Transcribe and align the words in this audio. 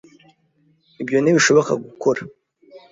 Ibyo 1.01 1.17
ntibishoboka 1.19 1.71
gukora 1.83 2.21